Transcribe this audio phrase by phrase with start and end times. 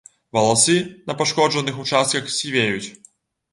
[0.37, 0.77] Валасы
[1.11, 2.85] на пашкоджаных участках сівеюць.